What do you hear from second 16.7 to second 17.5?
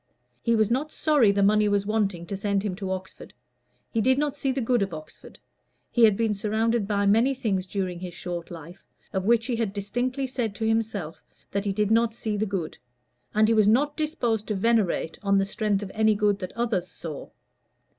saw.